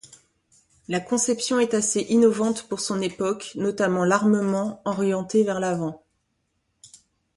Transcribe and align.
La 0.87 0.99
conception 0.99 1.59
est 1.59 1.75
assez 1.75 2.07
innovante 2.09 2.67
pour 2.67 2.79
son 2.79 3.01
époque, 3.01 3.51
notamment 3.53 4.03
l'armement 4.03 4.81
orienté 4.83 5.43
vers 5.43 5.59
l'avant. 5.59 6.03